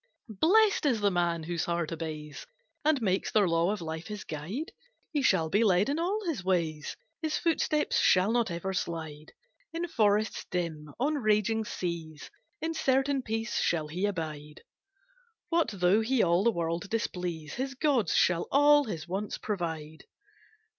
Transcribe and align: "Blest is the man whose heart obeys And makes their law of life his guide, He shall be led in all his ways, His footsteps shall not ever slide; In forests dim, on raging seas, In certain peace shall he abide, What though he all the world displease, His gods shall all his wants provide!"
"Blest 0.29 0.87
is 0.87 0.99
the 0.99 1.11
man 1.11 1.43
whose 1.43 1.65
heart 1.65 1.91
obeys 1.91 2.47
And 2.83 2.99
makes 3.03 3.29
their 3.31 3.47
law 3.47 3.69
of 3.69 3.81
life 3.81 4.07
his 4.07 4.23
guide, 4.23 4.71
He 5.11 5.21
shall 5.21 5.47
be 5.47 5.63
led 5.63 5.89
in 5.89 5.99
all 5.99 6.25
his 6.25 6.43
ways, 6.43 6.97
His 7.21 7.37
footsteps 7.37 7.99
shall 7.99 8.31
not 8.31 8.49
ever 8.49 8.73
slide; 8.73 9.31
In 9.71 9.87
forests 9.87 10.47
dim, 10.49 10.91
on 10.99 11.19
raging 11.21 11.65
seas, 11.65 12.31
In 12.63 12.73
certain 12.73 13.21
peace 13.21 13.59
shall 13.59 13.89
he 13.89 14.07
abide, 14.07 14.63
What 15.49 15.67
though 15.71 16.01
he 16.01 16.23
all 16.23 16.43
the 16.43 16.51
world 16.51 16.89
displease, 16.89 17.53
His 17.53 17.75
gods 17.75 18.15
shall 18.15 18.47
all 18.51 18.85
his 18.85 19.07
wants 19.07 19.37
provide!" 19.37 20.05